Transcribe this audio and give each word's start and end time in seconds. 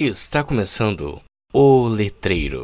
Está 0.00 0.44
começando 0.44 1.20
o 1.52 1.88
Letreiro. 1.88 2.62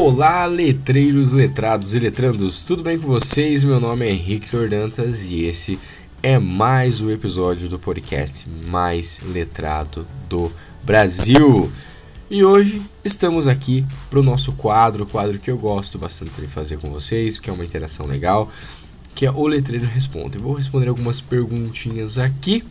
Olá, 0.00 0.46
letreiros, 0.46 1.32
letrados 1.32 1.92
e 1.92 1.98
letrandos, 1.98 2.62
tudo 2.62 2.84
bem 2.84 3.00
com 3.00 3.08
vocês? 3.08 3.64
Meu 3.64 3.80
nome 3.80 4.06
é 4.06 4.12
Henrique 4.12 4.48
Dantas 4.68 5.24
e 5.24 5.42
esse 5.42 5.76
é 6.22 6.38
mais 6.38 7.00
um 7.00 7.10
episódio 7.10 7.68
do 7.68 7.80
podcast 7.80 8.48
mais 8.48 9.20
letrado 9.24 10.06
do 10.28 10.52
Brasil. 10.84 11.68
E 12.30 12.44
hoje 12.44 12.80
estamos 13.04 13.48
aqui 13.48 13.84
para 14.08 14.20
o 14.20 14.22
nosso 14.22 14.52
quadro, 14.52 15.04
quadro 15.04 15.36
que 15.40 15.50
eu 15.50 15.58
gosto 15.58 15.98
bastante 15.98 16.40
de 16.40 16.46
fazer 16.46 16.78
com 16.78 16.92
vocês, 16.92 17.36
porque 17.36 17.50
é 17.50 17.52
uma 17.52 17.64
interação 17.64 18.06
legal 18.06 18.48
que 19.14 19.26
é 19.26 19.30
o 19.30 19.46
Letreiro 19.46 19.86
Responde. 19.86 20.38
Eu 20.38 20.42
vou 20.42 20.54
responder 20.54 20.88
algumas 20.88 21.20
perguntinhas 21.20 22.18
aqui 22.18 22.64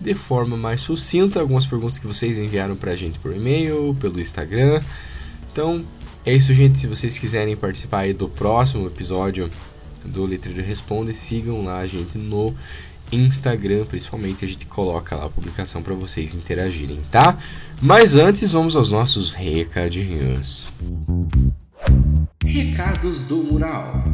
de 0.00 0.14
forma 0.14 0.56
mais 0.56 0.80
sucinta, 0.80 1.40
algumas 1.40 1.66
perguntas 1.66 1.98
que 1.98 2.06
vocês 2.06 2.38
enviaram 2.38 2.76
para 2.76 2.92
a 2.92 2.96
gente 2.96 3.18
por 3.18 3.34
e-mail, 3.34 3.94
pelo 4.00 4.20
Instagram. 4.20 4.82
Então, 5.52 5.84
é 6.26 6.34
isso, 6.34 6.52
gente. 6.52 6.78
Se 6.78 6.86
vocês 6.86 7.18
quiserem 7.18 7.56
participar 7.56 8.12
do 8.12 8.28
próximo 8.28 8.86
episódio 8.86 9.48
do 10.04 10.26
Letreiro 10.26 10.62
Responde, 10.62 11.12
sigam 11.12 11.64
lá 11.64 11.78
a 11.78 11.86
gente 11.86 12.18
no 12.18 12.54
Instagram, 13.12 13.84
principalmente 13.84 14.44
a 14.44 14.48
gente 14.48 14.66
coloca 14.66 15.14
lá 15.14 15.26
a 15.26 15.30
publicação 15.30 15.82
para 15.82 15.94
vocês 15.94 16.34
interagirem, 16.34 17.00
tá? 17.10 17.38
Mas 17.80 18.16
antes, 18.16 18.52
vamos 18.52 18.74
aos 18.74 18.90
nossos 18.90 19.32
recadinhos. 19.32 20.66
Recados 22.44 23.22
do 23.22 23.36
Mural. 23.36 24.13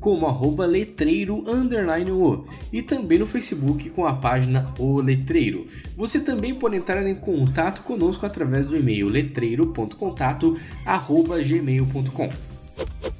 como 0.00 0.26
arroba 0.26 0.66
letreiro 0.66 1.44
underline 1.46 2.10
o 2.10 2.44
e 2.72 2.82
também 2.82 3.18
no 3.18 3.26
Facebook 3.26 3.90
com 3.90 4.06
a 4.06 4.14
página 4.14 4.72
O 4.78 5.00
Letreiro. 5.00 5.66
Você 5.96 6.20
também 6.20 6.54
pode 6.54 6.76
entrar 6.76 7.06
em 7.06 7.14
contato 7.14 7.82
conosco 7.82 8.24
através 8.26 8.66
do 8.66 8.76
e-mail 8.76 9.08
letreiro.contato 9.08 10.56
arroba 10.84 11.42
gmail.com. 11.42 12.30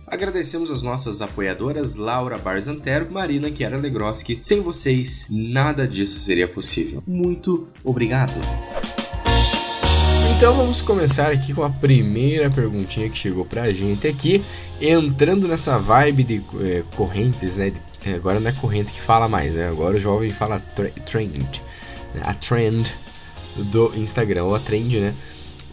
Agradecemos 0.06 0.70
as 0.70 0.82
nossas 0.82 1.20
apoiadoras 1.20 1.94
Laura 1.94 2.38
Barzantero, 2.38 3.10
Marina 3.10 3.54
Chiara 3.54 3.76
Legroski. 3.76 4.38
Sem 4.40 4.60
vocês, 4.60 5.26
nada 5.30 5.86
disso 5.86 6.18
seria 6.20 6.48
possível. 6.48 7.02
Muito 7.06 7.68
obrigado! 7.84 8.40
Então 10.39 10.55
vamos 10.55 10.81
começar 10.81 11.33
aqui 11.33 11.53
com 11.53 11.64
a 11.64 11.69
primeira 11.69 12.48
perguntinha 12.48 13.11
que 13.11 13.19
chegou 13.19 13.44
pra 13.44 13.72
gente 13.72 14.06
aqui, 14.06 14.45
entrando 14.80 15.48
nessa 15.48 15.80
vibe 15.80 16.22
de 16.22 16.45
é, 16.61 16.84
correntes, 16.95 17.56
né? 17.56 17.72
É, 18.06 18.14
agora 18.14 18.39
não 18.39 18.48
é 18.48 18.53
corrente 18.53 18.92
que 18.92 19.00
fala 19.00 19.28
mais, 19.28 19.56
né? 19.56 19.69
Agora 19.69 19.97
o 19.97 19.98
jovem 20.00 20.33
fala 20.33 20.61
trend, 20.61 21.61
né? 22.14 22.22
a 22.22 22.33
trend 22.34 22.97
do 23.56 23.92
Instagram, 23.97 24.45
ou 24.45 24.55
a 24.55 24.61
trend, 24.61 25.00
né? 25.00 25.12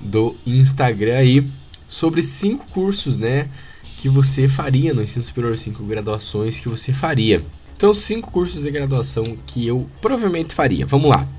Do 0.01 0.35
Instagram 0.47 1.17
aí, 1.17 1.47
sobre 1.87 2.23
cinco 2.23 2.65
cursos, 2.69 3.19
né? 3.19 3.47
Que 3.99 4.09
você 4.09 4.49
faria 4.49 4.95
no 4.95 5.03
ensino 5.03 5.23
superior, 5.23 5.55
cinco 5.59 5.83
graduações 5.83 6.59
que 6.59 6.67
você 6.67 6.91
faria. 6.91 7.45
Então, 7.77 7.93
cinco 7.93 8.31
cursos 8.31 8.63
de 8.63 8.71
graduação 8.71 9.37
que 9.45 9.67
eu 9.67 9.87
provavelmente 10.01 10.55
faria. 10.55 10.87
Vamos 10.87 11.11
lá. 11.11 11.34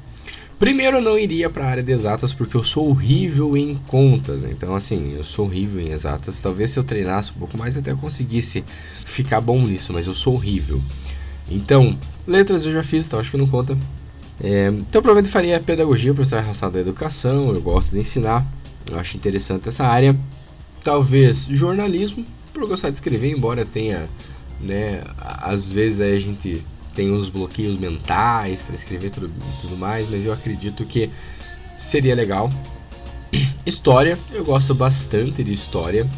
Primeiro, 0.58 0.96
eu 0.96 1.02
não 1.02 1.18
iria 1.18 1.50
para 1.50 1.66
a 1.66 1.68
área 1.68 1.82
de 1.82 1.92
exatas 1.92 2.32
porque 2.32 2.56
eu 2.56 2.64
sou 2.64 2.88
horrível 2.88 3.54
em 3.56 3.74
contas. 3.74 4.42
Então, 4.42 4.74
assim, 4.74 5.12
eu 5.14 5.22
sou 5.22 5.44
horrível 5.44 5.82
em 5.82 5.92
exatas. 5.92 6.40
Talvez 6.40 6.70
se 6.70 6.78
eu 6.78 6.84
treinasse 6.84 7.30
um 7.32 7.34
pouco 7.34 7.58
mais 7.58 7.76
até 7.76 7.94
conseguisse 7.94 8.64
ficar 9.04 9.40
bom 9.42 9.60
nisso, 9.66 9.92
mas 9.92 10.06
eu 10.06 10.14
sou 10.14 10.34
horrível. 10.34 10.80
Então, 11.46 11.98
letras 12.26 12.64
eu 12.64 12.72
já 12.72 12.82
fiz, 12.82 13.06
então 13.06 13.20
acho 13.20 13.30
que 13.30 13.36
não 13.36 13.46
conta. 13.46 13.76
É, 14.42 14.68
então, 14.68 15.02
provavelmente 15.02 15.30
faria 15.30 15.60
pedagogia 15.60 16.14
por 16.14 16.22
estar 16.22 16.40
relacionado 16.40 16.76
à 16.76 16.80
educação. 16.80 17.54
Eu 17.54 17.60
gosto 17.60 17.92
de 17.92 18.00
ensinar, 18.00 18.46
eu 18.90 18.98
acho 18.98 19.14
interessante 19.16 19.68
essa 19.68 19.84
área. 19.84 20.18
Talvez 20.82 21.44
jornalismo, 21.50 22.24
por 22.54 22.66
gostar 22.66 22.88
de 22.88 22.96
escrever, 22.96 23.30
embora 23.30 23.66
tenha, 23.66 24.08
né, 24.58 25.02
às 25.18 25.70
vezes 25.70 26.00
a 26.00 26.18
gente 26.18 26.64
tem 26.96 27.12
uns 27.12 27.28
bloqueios 27.28 27.76
mentais 27.76 28.62
para 28.62 28.74
escrever 28.74 29.10
tudo, 29.10 29.30
tudo 29.60 29.76
mais, 29.76 30.08
mas 30.08 30.24
eu 30.24 30.32
acredito 30.32 30.84
que 30.86 31.10
seria 31.78 32.14
legal. 32.14 32.50
História, 33.66 34.18
eu 34.32 34.42
gosto 34.44 34.74
bastante 34.74 35.44
de 35.44 35.52
história. 35.52 36.10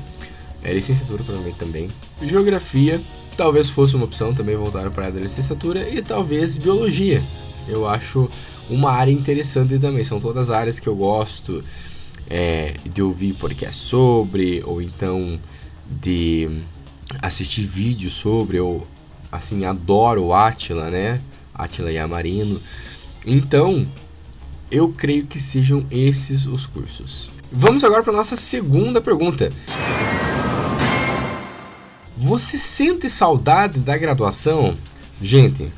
É, 0.62 0.72
licenciatura 0.72 1.24
provavelmente 1.24 1.58
também. 1.58 1.90
Geografia, 2.22 3.02
talvez 3.36 3.68
fosse 3.68 3.96
uma 3.96 4.04
opção 4.04 4.32
também 4.32 4.56
voltar 4.56 4.88
para 4.90 5.08
a 5.08 5.10
da 5.10 5.20
licenciatura. 5.20 5.88
E 5.88 6.00
talvez 6.00 6.56
biologia. 6.56 7.24
Eu 7.66 7.88
acho 7.88 8.30
uma 8.70 8.92
área 8.92 9.10
interessante 9.10 9.78
também. 9.80 10.04
São 10.04 10.20
todas 10.20 10.48
áreas 10.48 10.78
que 10.78 10.88
eu 10.88 10.94
gosto 10.94 11.64
é, 12.30 12.74
de 12.84 13.02
ouvir 13.02 13.34
podcast 13.34 13.82
sobre, 13.82 14.62
ou 14.64 14.80
então 14.80 15.40
de 15.90 16.62
assistir 17.20 17.62
vídeos 17.62 18.12
sobre, 18.12 18.60
ou 18.60 18.86
assim, 19.30 19.64
adoro 19.64 20.24
o 20.24 20.34
Atila, 20.34 20.90
né? 20.90 21.20
Atila 21.54 21.92
Yamarino. 21.92 22.60
Então, 23.26 23.90
eu 24.70 24.90
creio 24.90 25.26
que 25.26 25.40
sejam 25.40 25.86
esses 25.90 26.46
os 26.46 26.66
cursos. 26.66 27.30
Vamos 27.50 27.84
agora 27.84 28.02
para 28.02 28.12
nossa 28.12 28.36
segunda 28.36 29.00
pergunta. 29.00 29.52
Você 32.16 32.58
sente 32.58 33.08
saudade 33.08 33.78
da 33.80 33.96
graduação? 33.96 34.76
Gente, 35.20 35.72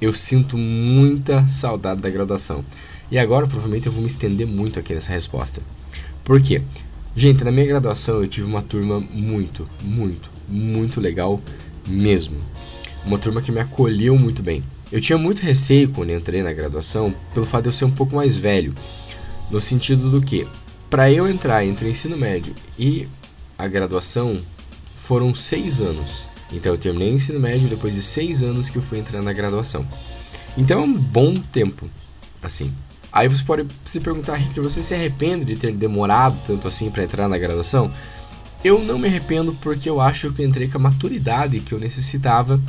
eu 0.00 0.12
sinto 0.12 0.56
muita 0.56 1.46
saudade 1.48 2.00
da 2.00 2.08
graduação. 2.08 2.64
E 3.10 3.18
agora 3.18 3.46
provavelmente 3.46 3.86
eu 3.86 3.92
vou 3.92 4.00
me 4.00 4.06
estender 4.06 4.46
muito 4.46 4.78
aqui 4.78 4.94
nessa 4.94 5.10
resposta. 5.10 5.60
Por 6.24 6.40
quê? 6.40 6.62
Gente, 7.14 7.42
na 7.42 7.50
minha 7.50 7.66
graduação 7.66 8.22
eu 8.22 8.28
tive 8.28 8.46
uma 8.46 8.62
turma 8.62 9.00
muito, 9.00 9.68
muito, 9.82 10.30
muito 10.48 11.00
legal 11.00 11.40
mesmo 11.86 12.40
uma 13.04 13.18
turma 13.18 13.40
que 13.40 13.52
me 13.52 13.60
acolheu 13.60 14.16
muito 14.18 14.42
bem. 14.42 14.62
Eu 14.90 15.00
tinha 15.00 15.16
muito 15.16 15.40
receio 15.40 15.88
quando 15.90 16.10
entrei 16.10 16.42
na 16.42 16.52
graduação 16.52 17.14
pelo 17.32 17.46
fato 17.46 17.64
de 17.64 17.68
eu 17.68 17.72
ser 17.72 17.84
um 17.84 17.90
pouco 17.90 18.16
mais 18.16 18.36
velho, 18.36 18.74
no 19.50 19.60
sentido 19.60 20.10
do 20.10 20.20
que, 20.20 20.46
para 20.88 21.10
eu 21.10 21.28
entrar 21.28 21.64
entre 21.64 21.86
o 21.86 21.90
ensino 21.90 22.16
médio 22.16 22.54
e 22.78 23.08
a 23.56 23.68
graduação, 23.68 24.42
foram 24.94 25.34
seis 25.34 25.80
anos. 25.80 26.28
Então 26.52 26.72
eu 26.72 26.78
terminei 26.78 27.12
o 27.12 27.14
ensino 27.14 27.38
médio 27.38 27.68
depois 27.68 27.94
de 27.94 28.02
seis 28.02 28.42
anos 28.42 28.68
que 28.68 28.78
eu 28.78 28.82
fui 28.82 28.98
entrar 28.98 29.22
na 29.22 29.32
graduação. 29.32 29.86
Então 30.56 30.80
é 30.80 30.84
um 30.84 30.92
bom 30.92 31.34
tempo, 31.34 31.88
assim. 32.42 32.74
Aí 33.12 33.28
você 33.28 33.42
pode 33.42 33.66
se 33.84 34.00
perguntar, 34.00 34.36
Rick, 34.36 34.58
você 34.60 34.82
se 34.82 34.94
arrepende 34.94 35.44
de 35.44 35.56
ter 35.56 35.72
demorado 35.72 36.38
tanto 36.44 36.68
assim 36.68 36.90
para 36.90 37.02
entrar 37.02 37.28
na 37.28 37.38
graduação? 37.38 37.92
Eu 38.62 38.82
não 38.82 38.98
me 38.98 39.08
arrependo 39.08 39.56
porque 39.60 39.88
eu 39.88 40.00
acho 40.00 40.32
que 40.32 40.42
eu 40.42 40.46
entrei 40.46 40.68
com 40.68 40.78
a 40.78 40.80
maturidade 40.80 41.60
que 41.60 41.72
eu 41.72 41.78
necessitava 41.78 42.60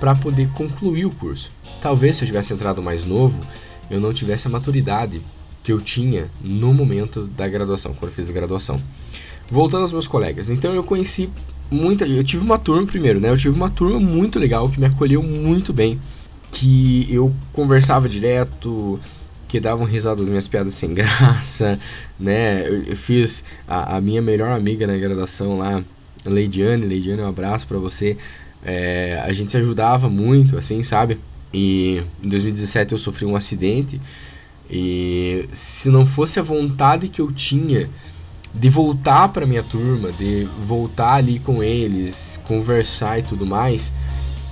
para 0.00 0.14
poder 0.14 0.48
concluir 0.52 1.04
o 1.04 1.10
curso. 1.10 1.52
Talvez 1.80 2.16
se 2.16 2.24
eu 2.24 2.26
tivesse 2.26 2.52
entrado 2.54 2.82
mais 2.82 3.04
novo, 3.04 3.44
eu 3.90 4.00
não 4.00 4.12
tivesse 4.12 4.48
a 4.48 4.50
maturidade 4.50 5.22
que 5.62 5.70
eu 5.70 5.80
tinha 5.80 6.30
no 6.40 6.72
momento 6.72 7.26
da 7.26 7.46
graduação, 7.46 7.92
quando 7.92 8.10
eu 8.10 8.16
fiz 8.16 8.30
a 8.30 8.32
graduação. 8.32 8.80
Voltando 9.50 9.82
aos 9.82 9.92
meus 9.92 10.08
colegas, 10.08 10.48
então 10.48 10.72
eu 10.72 10.82
conheci 10.82 11.28
muita, 11.70 12.06
eu 12.06 12.24
tive 12.24 12.44
uma 12.44 12.58
turma 12.58 12.86
primeiro, 12.86 13.20
né? 13.20 13.28
Eu 13.28 13.36
tive 13.36 13.54
uma 13.54 13.68
turma 13.68 14.00
muito 14.00 14.38
legal 14.38 14.68
que 14.70 14.80
me 14.80 14.86
acolheu 14.86 15.22
muito 15.22 15.72
bem, 15.72 16.00
que 16.50 17.06
eu 17.12 17.34
conversava 17.52 18.08
direto, 18.08 18.98
que 19.48 19.58
davam 19.58 19.84
risada 19.84 20.16
das 20.16 20.28
minhas 20.28 20.46
piadas 20.46 20.74
sem 20.74 20.94
graça, 20.94 21.78
né? 22.18 22.66
Eu, 22.66 22.84
eu 22.84 22.96
fiz 22.96 23.44
a, 23.66 23.96
a, 23.96 24.00
minha 24.00 24.22
melhor 24.22 24.50
amiga 24.50 24.86
na 24.86 24.96
graduação 24.96 25.58
lá, 25.58 25.82
Leidiane, 26.24 26.86
Leidiane, 26.86 27.22
um 27.22 27.28
abraço 27.28 27.66
para 27.66 27.78
você. 27.78 28.16
É, 28.64 29.22
a 29.24 29.32
gente 29.32 29.50
se 29.50 29.56
ajudava 29.56 30.08
muito, 30.08 30.58
assim, 30.58 30.82
sabe? 30.82 31.18
E 31.52 32.02
em 32.22 32.28
2017 32.28 32.92
eu 32.92 32.98
sofri 32.98 33.26
um 33.26 33.34
acidente 33.34 34.00
e 34.70 35.48
se 35.52 35.88
não 35.88 36.06
fosse 36.06 36.38
a 36.38 36.42
vontade 36.42 37.08
que 37.08 37.20
eu 37.20 37.32
tinha 37.32 37.90
de 38.54 38.70
voltar 38.70 39.28
para 39.28 39.46
minha 39.46 39.62
turma, 39.62 40.12
de 40.12 40.48
voltar 40.62 41.14
ali 41.14 41.40
com 41.40 41.62
eles, 41.62 42.40
conversar 42.46 43.18
e 43.18 43.22
tudo 43.22 43.46
mais, 43.46 43.92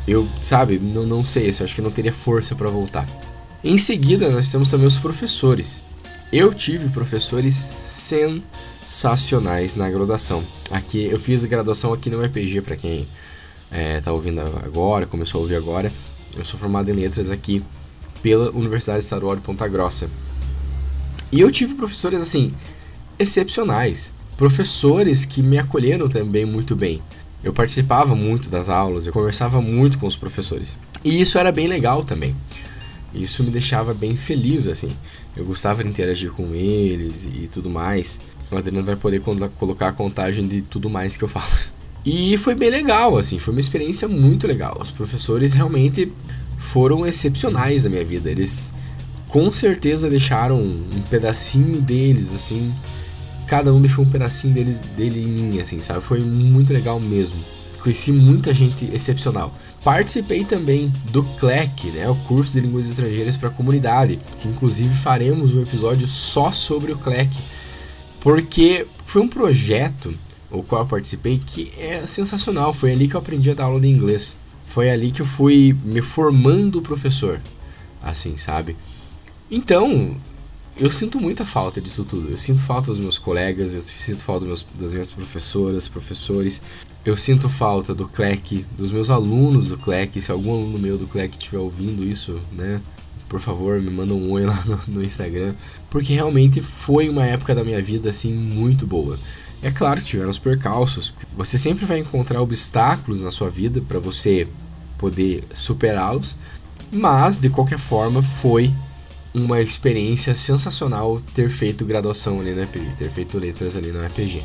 eu, 0.06 0.28
sabe, 0.40 0.78
não, 0.78 1.04
não 1.06 1.24
sei, 1.24 1.48
eu 1.48 1.64
acho 1.64 1.74
que 1.74 1.82
não 1.82 1.90
teria 1.90 2.12
força 2.12 2.54
para 2.54 2.70
voltar. 2.70 3.06
Em 3.62 3.76
seguida, 3.78 4.30
nós 4.30 4.50
temos 4.50 4.70
também 4.70 4.86
os 4.86 4.98
professores. 4.98 5.84
Eu 6.32 6.54
tive 6.54 6.88
professores 6.90 7.54
sensacionais 8.84 9.76
na 9.76 9.88
graduação. 9.90 10.44
Aqui 10.70 11.06
eu 11.06 11.18
fiz 11.18 11.44
graduação 11.44 11.92
aqui 11.92 12.08
no 12.10 12.24
EPG 12.24 12.60
para 12.60 12.76
quem 12.76 13.08
está 13.70 14.10
é, 14.10 14.12
ouvindo 14.12 14.40
agora, 14.40 15.06
começou 15.06 15.40
a 15.40 15.42
ouvir 15.42 15.56
agora. 15.56 15.92
Eu 16.36 16.44
sou 16.44 16.58
formado 16.58 16.90
em 16.90 16.94
letras 16.94 17.30
aqui 17.30 17.64
pela 18.22 18.50
Universidade 18.50 19.00
Estadual 19.00 19.36
de 19.36 19.42
Ponta 19.42 19.66
Grossa. 19.68 20.10
E 21.30 21.40
eu 21.40 21.50
tive 21.50 21.74
professores 21.74 22.20
assim 22.20 22.54
excepcionais, 23.18 24.12
professores 24.36 25.24
que 25.24 25.42
me 25.42 25.58
acolheram 25.58 26.08
também 26.08 26.44
muito 26.44 26.76
bem. 26.76 27.02
Eu 27.42 27.52
participava 27.52 28.14
muito 28.14 28.48
das 28.48 28.68
aulas, 28.68 29.06
eu 29.06 29.12
conversava 29.12 29.60
muito 29.60 29.98
com 29.98 30.06
os 30.06 30.16
professores. 30.16 30.76
E 31.04 31.20
isso 31.20 31.38
era 31.38 31.52
bem 31.52 31.66
legal 31.66 32.02
também. 32.02 32.34
Isso 33.14 33.42
me 33.42 33.50
deixava 33.50 33.94
bem 33.94 34.16
feliz, 34.16 34.66
assim. 34.66 34.96
Eu 35.36 35.44
gostava 35.44 35.82
de 35.82 35.88
interagir 35.88 36.30
com 36.32 36.54
eles 36.54 37.24
e 37.24 37.48
tudo 37.48 37.70
mais. 37.70 38.20
O 38.50 38.56
Adriano 38.56 38.84
vai 38.84 38.96
poder 38.96 39.20
colocar 39.56 39.88
a 39.88 39.92
contagem 39.92 40.46
de 40.46 40.62
tudo 40.62 40.90
mais 40.90 41.16
que 41.16 41.24
eu 41.24 41.28
falo. 41.28 41.46
E 42.10 42.38
foi 42.38 42.54
bem 42.54 42.70
legal, 42.70 43.18
assim, 43.18 43.38
foi 43.38 43.52
uma 43.52 43.60
experiência 43.60 44.08
muito 44.08 44.46
legal. 44.46 44.78
Os 44.80 44.90
professores 44.90 45.52
realmente 45.52 46.10
foram 46.56 47.06
excepcionais 47.06 47.84
na 47.84 47.90
minha 47.90 48.02
vida. 48.02 48.30
Eles 48.30 48.72
com 49.28 49.52
certeza 49.52 50.08
deixaram 50.08 50.58
um 50.58 51.02
pedacinho 51.10 51.82
deles, 51.82 52.32
assim. 52.32 52.74
Cada 53.46 53.74
um 53.74 53.82
deixou 53.82 54.06
um 54.06 54.10
pedacinho 54.10 54.54
deles, 54.54 54.78
dele 54.96 55.20
em 55.20 55.26
mim, 55.26 55.60
assim, 55.60 55.82
sabe? 55.82 56.00
Foi 56.00 56.18
muito 56.20 56.72
legal 56.72 56.98
mesmo. 56.98 57.44
Conheci 57.82 58.10
muita 58.10 58.54
gente 58.54 58.86
excepcional. 58.90 59.54
Participei 59.84 60.46
também 60.46 60.90
do 61.12 61.22
CLEC, 61.22 61.90
né, 61.90 62.08
o 62.08 62.14
curso 62.24 62.54
de 62.54 62.60
línguas 62.60 62.86
estrangeiras 62.86 63.36
para 63.36 63.50
a 63.50 63.52
comunidade, 63.52 64.18
que 64.40 64.48
inclusive 64.48 64.94
faremos 64.94 65.52
um 65.52 65.60
episódio 65.60 66.06
só 66.06 66.52
sobre 66.52 66.90
o 66.90 66.96
CLEC, 66.96 67.38
porque 68.18 68.86
foi 69.04 69.20
um 69.20 69.28
projeto 69.28 70.18
o 70.50 70.62
qual 70.62 70.82
eu 70.82 70.86
participei 70.86 71.40
que 71.44 71.72
é 71.76 72.04
sensacional. 72.06 72.72
Foi 72.72 72.92
ali 72.92 73.08
que 73.08 73.14
eu 73.14 73.20
aprendi 73.20 73.50
a 73.50 73.54
dar 73.54 73.64
aula 73.64 73.80
de 73.80 73.88
inglês. 73.88 74.36
Foi 74.66 74.90
ali 74.90 75.10
que 75.10 75.22
eu 75.22 75.26
fui 75.26 75.76
me 75.82 76.02
formando 76.02 76.82
professor, 76.82 77.40
assim, 78.02 78.36
sabe? 78.36 78.76
Então, 79.50 80.16
eu 80.76 80.90
sinto 80.90 81.18
muita 81.18 81.44
falta 81.44 81.80
disso 81.80 82.04
tudo. 82.04 82.30
Eu 82.30 82.36
sinto 82.36 82.62
falta 82.62 82.88
dos 82.88 83.00
meus 83.00 83.18
colegas, 83.18 83.72
eu 83.72 83.80
sinto 83.80 84.22
falta 84.22 84.46
meus, 84.46 84.64
das 84.78 84.92
minhas 84.92 85.08
professoras, 85.08 85.88
professores. 85.88 86.60
Eu 87.04 87.16
sinto 87.16 87.48
falta 87.48 87.94
do 87.94 88.06
CLEC, 88.06 88.66
dos 88.76 88.92
meus 88.92 89.10
alunos 89.10 89.70
do 89.70 89.78
CLEC. 89.78 90.20
Se 90.20 90.30
algum 90.30 90.52
aluno 90.52 90.78
meu 90.78 90.98
do 90.98 91.06
CLEC 91.06 91.32
estiver 91.32 91.58
ouvindo 91.58 92.04
isso, 92.04 92.40
né? 92.52 92.82
Por 93.28 93.40
favor, 93.40 93.80
me 93.80 93.90
manda 93.90 94.14
um 94.14 94.30
oi 94.30 94.44
lá 94.46 94.64
no, 94.64 94.94
no 94.94 95.04
Instagram. 95.04 95.54
Porque 95.90 96.12
realmente 96.12 96.60
foi 96.60 97.08
uma 97.08 97.24
época 97.24 97.54
da 97.54 97.64
minha 97.64 97.80
vida, 97.82 98.10
assim, 98.10 98.32
muito 98.32 98.86
boa. 98.86 99.18
É 99.62 99.70
claro 99.70 100.00
tiveram 100.00 100.30
os 100.30 100.38
percalços. 100.38 101.12
Você 101.36 101.58
sempre 101.58 101.84
vai 101.84 101.98
encontrar 101.98 102.40
obstáculos 102.40 103.22
na 103.22 103.30
sua 103.30 103.50
vida 103.50 103.80
para 103.80 103.98
você 103.98 104.46
poder 104.96 105.44
superá-los. 105.54 106.36
Mas, 106.90 107.38
de 107.38 107.50
qualquer 107.50 107.78
forma, 107.78 108.22
foi 108.22 108.72
uma 109.34 109.60
experiência 109.60 110.34
sensacional 110.34 111.20
ter 111.34 111.50
feito 111.50 111.84
graduação 111.84 112.40
ali 112.40 112.54
na 112.54 112.62
EPG, 112.62 112.94
ter 112.96 113.10
feito 113.10 113.38
letras 113.38 113.76
ali 113.76 113.92
na 113.92 114.06
EPG. 114.06 114.44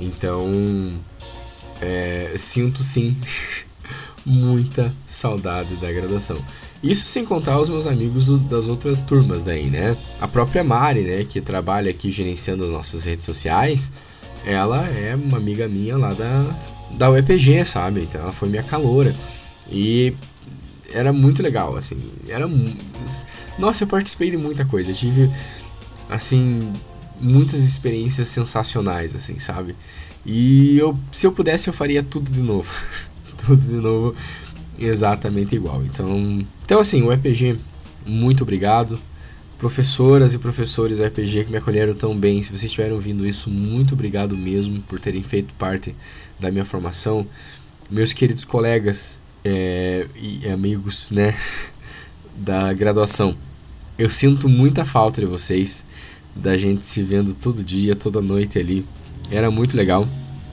Então, 0.00 1.00
é, 1.80 2.32
sinto 2.36 2.82
sim 2.82 3.16
muita 4.26 4.92
saudade 5.06 5.76
da 5.76 5.92
graduação. 5.92 6.44
Isso 6.82 7.06
sem 7.06 7.24
contar 7.24 7.58
os 7.60 7.68
meus 7.68 7.86
amigos 7.86 8.42
das 8.42 8.68
outras 8.68 9.02
turmas 9.02 9.44
daí, 9.44 9.70
né? 9.70 9.96
A 10.20 10.26
própria 10.26 10.64
Mari, 10.64 11.02
né, 11.02 11.24
que 11.24 11.40
trabalha 11.40 11.90
aqui 11.90 12.10
gerenciando 12.10 12.64
as 12.64 12.70
nossas 12.70 13.04
redes 13.04 13.24
sociais, 13.24 13.92
ela 14.44 14.86
é 14.88 15.14
uma 15.14 15.38
amiga 15.38 15.68
minha 15.68 15.96
lá 15.96 16.12
da, 16.12 16.56
da 16.90 17.10
UEPG, 17.10 17.64
sabe? 17.64 18.02
Então 18.02 18.20
ela 18.20 18.32
foi 18.32 18.48
minha 18.48 18.62
caloura. 18.62 19.14
E 19.70 20.14
era 20.92 21.12
muito 21.12 21.42
legal, 21.42 21.76
assim. 21.76 22.00
Era. 22.28 22.48
Nossa, 23.58 23.84
eu 23.84 23.88
participei 23.88 24.30
de 24.30 24.36
muita 24.36 24.64
coisa. 24.64 24.90
Eu 24.90 24.94
tive, 24.94 25.30
assim, 26.08 26.72
muitas 27.20 27.62
experiências 27.62 28.28
sensacionais, 28.28 29.14
assim, 29.14 29.38
sabe? 29.38 29.74
E 30.24 30.78
eu, 30.78 30.98
se 31.10 31.26
eu 31.26 31.32
pudesse, 31.32 31.68
eu 31.68 31.74
faria 31.74 32.02
tudo 32.02 32.30
de 32.30 32.42
novo. 32.42 32.70
tudo 33.36 33.60
de 33.60 33.74
novo, 33.74 34.14
exatamente 34.78 35.54
igual. 35.54 35.82
Então, 35.84 36.44
então 36.64 36.80
assim, 36.80 37.02
o 37.02 37.12
EPG, 37.12 37.58
muito 38.06 38.42
obrigado. 38.42 38.98
Professoras 39.64 40.34
e 40.34 40.38
professores 40.38 41.00
RPG 41.00 41.46
que 41.46 41.50
me 41.50 41.56
acolheram 41.56 41.94
tão 41.94 42.14
bem, 42.14 42.42
se 42.42 42.50
vocês 42.50 42.64
estiverem 42.64 42.92
ouvindo 42.92 43.26
isso, 43.26 43.48
muito 43.48 43.94
obrigado 43.94 44.36
mesmo 44.36 44.82
por 44.82 45.00
terem 45.00 45.22
feito 45.22 45.54
parte 45.54 45.96
da 46.38 46.50
minha 46.50 46.66
formação. 46.66 47.26
Meus 47.90 48.12
queridos 48.12 48.44
colegas 48.44 49.18
é, 49.42 50.06
e 50.14 50.46
amigos, 50.50 51.10
né, 51.10 51.34
da 52.36 52.74
graduação. 52.74 53.38
Eu 53.96 54.10
sinto 54.10 54.50
muita 54.50 54.84
falta 54.84 55.22
de 55.22 55.26
vocês, 55.26 55.82
da 56.36 56.58
gente 56.58 56.84
se 56.84 57.02
vendo 57.02 57.34
todo 57.34 57.64
dia, 57.64 57.96
toda 57.96 58.20
noite 58.20 58.58
ali. 58.58 58.84
Era 59.30 59.50
muito 59.50 59.78
legal. 59.78 60.06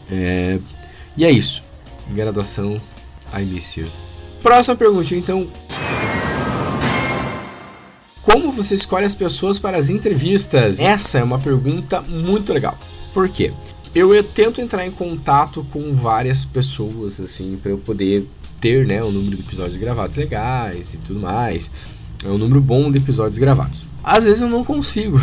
É, 0.10 0.58
e 1.18 1.26
é 1.26 1.30
isso. 1.30 1.62
Graduação, 2.14 2.82
I 3.38 3.44
miss 3.44 3.76
you. 3.76 3.92
Próxima 4.42 4.78
pergunta, 4.78 5.14
então. 5.14 5.52
Como 8.32 8.50
você 8.50 8.76
escolhe 8.76 9.06
as 9.06 9.14
pessoas 9.14 9.60
para 9.60 9.78
as 9.78 9.90
entrevistas? 9.90 10.80
Essa 10.80 11.20
é 11.20 11.24
uma 11.24 11.38
pergunta 11.38 12.00
muito 12.02 12.54
legal. 12.54 12.80
Por 13.14 13.28
quê? 13.28 13.52
Eu, 13.94 14.16
eu 14.16 14.24
tento 14.24 14.62
entrar 14.62 14.88
em 14.88 14.92
contato 14.92 15.68
com 15.70 15.94
várias 15.94 16.46
pessoas, 16.46 17.20
assim, 17.20 17.60
para 17.62 17.72
eu 17.72 17.78
poder 17.78 18.26
ter, 18.62 18.88
né, 18.88 19.04
o 19.04 19.12
número 19.12 19.36
de 19.36 19.44
episódios 19.44 19.76
gravados 19.76 20.16
legais 20.16 20.94
e 20.94 21.00
tudo 21.00 21.20
mais. 21.20 21.70
É 22.24 22.30
um 22.30 22.38
número 22.38 22.62
bom 22.62 22.90
de 22.90 23.00
episódios 23.00 23.38
gravados. 23.38 23.84
Às 24.02 24.24
vezes 24.24 24.40
eu 24.40 24.48
não 24.48 24.64
consigo 24.64 25.20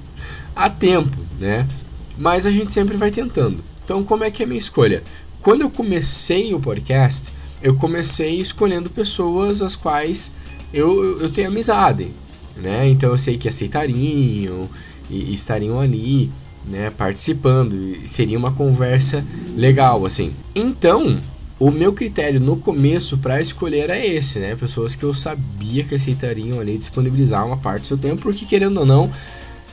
a 0.56 0.70
tempo, 0.70 1.18
né? 1.38 1.68
Mas 2.16 2.46
a 2.46 2.50
gente 2.50 2.72
sempre 2.72 2.96
vai 2.96 3.10
tentando. 3.10 3.62
Então, 3.84 4.02
como 4.02 4.24
é 4.24 4.30
que 4.30 4.42
é 4.42 4.46
a 4.46 4.48
minha 4.48 4.58
escolha? 4.58 5.02
Quando 5.42 5.60
eu 5.60 5.68
comecei 5.68 6.54
o 6.54 6.60
podcast, 6.60 7.34
eu 7.62 7.76
comecei 7.76 8.40
escolhendo 8.40 8.88
pessoas 8.88 9.60
as 9.60 9.76
quais 9.76 10.32
eu, 10.72 11.20
eu 11.20 11.28
tenho 11.28 11.48
amizade, 11.48 12.14
né? 12.56 12.88
Então 12.88 13.10
eu 13.10 13.16
sei 13.16 13.36
que 13.36 13.48
aceitariam 13.48 14.68
e, 15.10 15.32
estariam 15.32 15.78
ali, 15.78 16.30
né, 16.64 16.90
participando. 16.90 17.74
E 17.74 18.08
seria 18.08 18.38
uma 18.38 18.52
conversa 18.52 19.24
legal, 19.56 20.04
assim. 20.04 20.34
Então, 20.54 21.20
o 21.58 21.70
meu 21.70 21.92
critério 21.92 22.40
no 22.40 22.56
começo 22.56 23.18
para 23.18 23.40
escolher 23.40 23.84
era 23.84 23.98
esse, 23.98 24.38
né? 24.38 24.54
Pessoas 24.56 24.94
que 24.94 25.04
eu 25.04 25.12
sabia 25.12 25.84
que 25.84 25.94
aceitariam 25.94 26.60
ali 26.60 26.76
disponibilizar 26.76 27.46
uma 27.46 27.56
parte 27.56 27.82
do 27.82 27.86
seu 27.88 27.96
tempo, 27.96 28.22
porque 28.22 28.44
querendo 28.44 28.78
ou 28.78 28.86
não, 28.86 29.10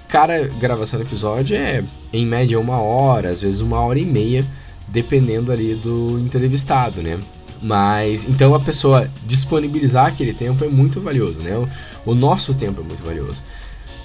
cara, 0.08 0.48
gravação 0.48 1.00
do 1.00 1.06
episódio 1.06 1.58
é 1.58 1.84
em 2.12 2.26
média 2.26 2.60
uma 2.60 2.80
hora, 2.80 3.30
às 3.30 3.42
vezes 3.42 3.62
uma 3.62 3.80
hora 3.80 4.00
e 4.00 4.06
meia, 4.06 4.46
dependendo 4.88 5.52
ali 5.52 5.76
do 5.76 6.20
entrevistado, 6.20 7.02
né? 7.02 7.20
Mas 7.64 8.26
então 8.26 8.54
a 8.54 8.60
pessoa 8.60 9.10
disponibilizar 9.26 10.08
aquele 10.08 10.34
tempo 10.34 10.66
é 10.66 10.68
muito 10.68 11.00
valioso, 11.00 11.40
né? 11.40 11.58
O, 11.58 12.12
o 12.12 12.14
nosso 12.14 12.54
tempo 12.54 12.82
é 12.82 12.84
muito 12.84 13.02
valioso. 13.02 13.42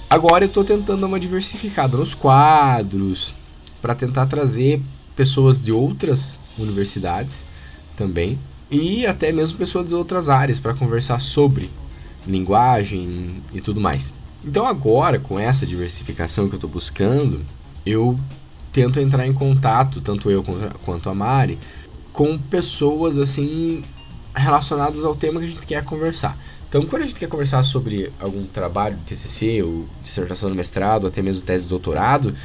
Agora 0.09 0.45
eu 0.45 0.47
estou 0.47 0.63
tentando 0.63 1.01
dar 1.01 1.07
uma 1.07 1.19
diversificada 1.19 1.97
nos 1.97 2.15
quadros 2.15 3.35
para 3.81 3.93
tentar 3.93 4.25
trazer 4.27 4.81
pessoas 5.15 5.61
de 5.61 5.71
outras 5.73 6.39
universidades 6.57 7.45
também 7.95 8.39
e 8.71 9.05
até 9.05 9.33
mesmo 9.33 9.57
pessoas 9.57 9.85
de 9.85 9.93
outras 9.93 10.29
áreas 10.29 10.59
para 10.59 10.73
conversar 10.73 11.19
sobre 11.19 11.69
linguagem 12.25 13.43
e 13.51 13.59
tudo 13.59 13.81
mais. 13.81 14.13
Então 14.43 14.65
agora 14.65 15.19
com 15.19 15.37
essa 15.37 15.65
diversificação 15.65 16.47
que 16.47 16.55
eu 16.55 16.57
estou 16.57 16.69
buscando, 16.69 17.45
eu 17.85 18.17
tento 18.71 18.99
entrar 18.99 19.27
em 19.27 19.33
contato, 19.33 19.99
tanto 19.99 20.29
eu 20.31 20.43
quanto 20.85 21.09
a 21.09 21.13
Mari, 21.13 21.59
com 22.19 22.37
pessoas 22.37 23.17
assim 23.17 23.81
relacionadas 24.35 25.05
ao 25.05 25.15
tema 25.15 25.39
que 25.39 25.45
a 25.45 25.49
gente 25.49 25.65
quer 25.65 25.85
conversar. 25.85 26.37
Então, 26.67 26.85
quando 26.85 27.03
a 27.03 27.05
gente 27.05 27.15
quer 27.15 27.29
conversar 27.29 27.63
sobre 27.63 28.11
algum 28.19 28.45
trabalho 28.45 28.97
de 28.97 29.03
TCC 29.03 29.63
ou 29.63 29.85
dissertação 30.03 30.51
de 30.51 30.57
mestrado, 30.57 31.07
até 31.07 31.21
mesmo 31.21 31.45
tese 31.45 31.63
de 31.63 31.69
doutorado, 31.69 32.35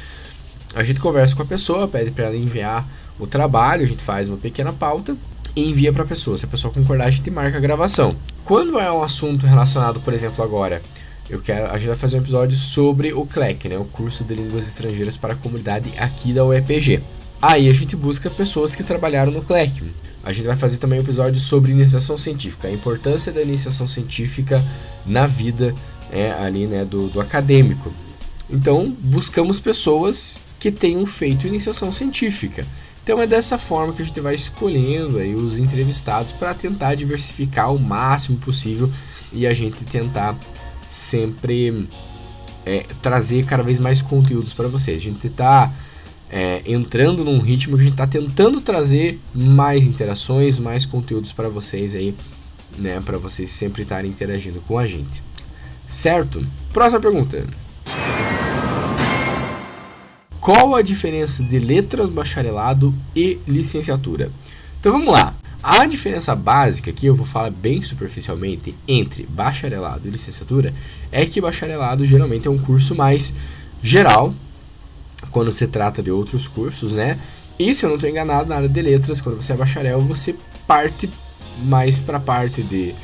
a 0.73 0.81
gente 0.81 1.01
conversa 1.01 1.35
com 1.35 1.41
a 1.41 1.45
pessoa, 1.45 1.89
pede 1.89 2.09
para 2.11 2.23
ela 2.23 2.37
enviar 2.37 2.87
o 3.19 3.27
trabalho, 3.27 3.83
a 3.83 3.85
gente 3.85 4.01
faz 4.01 4.29
uma 4.29 4.37
pequena 4.37 4.71
pauta 4.71 5.17
e 5.53 5.69
envia 5.69 5.91
para 5.91 6.03
a 6.03 6.07
pessoa. 6.07 6.37
Se 6.37 6.45
a 6.45 6.47
pessoa 6.47 6.73
concordar, 6.73 7.07
a 7.07 7.11
gente 7.11 7.29
marca 7.29 7.57
a 7.57 7.59
gravação. 7.59 8.15
Quando 8.45 8.79
é 8.79 8.89
um 8.89 9.03
assunto 9.03 9.45
relacionado, 9.45 9.99
por 9.99 10.13
exemplo, 10.13 10.41
agora, 10.41 10.81
eu 11.29 11.41
quero, 11.41 11.69
a 11.69 11.77
gente 11.77 11.89
vai 11.89 11.97
fazer 11.97 12.15
um 12.15 12.21
episódio 12.21 12.57
sobre 12.57 13.11
o 13.11 13.25
CLEC, 13.25 13.67
né, 13.67 13.77
o 13.77 13.83
curso 13.83 14.23
de 14.23 14.35
línguas 14.35 14.65
estrangeiras 14.65 15.17
para 15.17 15.33
a 15.33 15.35
comunidade 15.35 15.91
aqui 15.97 16.31
da 16.31 16.45
UEPG. 16.45 17.03
Aí 17.41 17.69
a 17.69 17.73
gente 17.73 17.95
busca 17.95 18.29
pessoas 18.29 18.73
que 18.73 18.83
trabalharam 18.83 19.31
no 19.31 19.43
CLEC. 19.43 19.93
A 20.23 20.31
gente 20.31 20.45
vai 20.45 20.55
fazer 20.55 20.77
também 20.77 20.99
um 20.99 21.03
episódio 21.03 21.39
sobre 21.39 21.71
iniciação 21.71 22.17
científica, 22.17 22.67
a 22.67 22.71
importância 22.71 23.31
da 23.31 23.41
iniciação 23.41 23.87
científica 23.87 24.65
na 25.05 25.27
vida 25.27 25.75
é, 26.11 26.31
ali 26.31 26.65
né, 26.65 26.83
do, 26.83 27.09
do 27.09 27.21
acadêmico. 27.21 27.93
Então, 28.49 28.95
buscamos 28.99 29.59
pessoas 29.59 30.39
que 30.59 30.71
tenham 30.71 31.05
feito 31.05 31.45
iniciação 31.45 31.91
científica. 31.91 32.65
Então 33.05 33.21
é 33.21 33.27
dessa 33.27 33.55
forma 33.59 33.93
que 33.93 34.01
a 34.01 34.05
gente 34.05 34.19
vai 34.19 34.33
escolhendo 34.33 35.19
aí 35.19 35.35
os 35.35 35.59
entrevistados 35.59 36.31
para 36.31 36.55
tentar 36.55 36.95
diversificar 36.95 37.71
o 37.71 37.77
máximo 37.77 38.39
possível 38.39 38.91
e 39.31 39.45
a 39.45 39.53
gente 39.53 39.85
tentar 39.85 40.35
sempre 40.87 41.87
é, 42.65 42.83
trazer 43.03 43.45
cada 43.45 43.61
vez 43.61 43.79
mais 43.79 44.01
conteúdos 44.01 44.55
para 44.55 44.67
vocês. 44.67 44.97
A 44.97 45.03
gente 45.03 45.27
está 45.27 45.71
é, 46.29 46.61
entrando 46.65 47.23
num 47.23 47.39
ritmo 47.39 47.75
que 47.75 47.81
a 47.81 47.85
gente 47.85 47.93
está 47.93 48.07
tentando 48.07 48.61
trazer 48.61 49.19
mais 49.33 49.85
interações, 49.85 50.59
mais 50.59 50.85
conteúdos 50.85 51.31
para 51.31 51.49
vocês 51.49 51.93
aí, 51.95 52.15
né, 52.77 52.99
para 52.99 53.17
vocês 53.17 53.51
sempre 53.51 53.83
estarem 53.83 54.09
interagindo 54.09 54.61
com 54.61 54.77
a 54.77 54.87
gente. 54.87 55.23
Certo? 55.85 56.45
Próxima 56.73 56.99
pergunta. 56.99 57.45
Qual 60.39 60.75
a 60.75 60.81
diferença 60.81 61.43
de 61.43 61.57
letras, 61.57 62.09
bacharelado 62.09 62.93
e 63.15 63.39
licenciatura? 63.47 64.31
Então 64.79 64.91
vamos 64.91 65.11
lá. 65.11 65.35
A 65.63 65.87
diferença 65.87 66.35
básica, 66.35 66.93
que 66.93 67.07
eu 67.07 67.15
vou 67.15 67.25
falar 67.25 67.49
bem 67.49 67.81
superficialmente, 67.81 68.75
entre 68.87 69.25
bacharelado 69.25 70.07
e 70.07 70.11
licenciatura 70.11 70.71
é 71.11 71.25
que 71.25 71.41
bacharelado 71.41 72.05
geralmente 72.05 72.47
é 72.47 72.51
um 72.51 72.57
curso 72.59 72.93
mais 72.93 73.33
geral, 73.81 74.35
quando 75.35 75.51
se 75.51 75.67
trata 75.67 76.01
de 76.01 76.09
outros 76.09 76.47
cursos, 76.47 76.93
né? 76.93 77.19
E 77.59 77.75
se 77.75 77.83
eu 77.83 77.89
não 77.89 77.97
estou 77.97 78.09
enganado, 78.09 78.47
na 78.47 78.55
área 78.55 78.69
de 78.69 78.81
letras, 78.81 79.19
quando 79.19 79.41
você 79.41 79.51
é 79.51 79.57
bacharel, 79.57 80.01
você 80.01 80.33
parte 80.65 81.09
mais 81.61 81.99
para 81.99 82.15
a 82.15 82.21
parte 82.21 82.63
de 82.63 82.95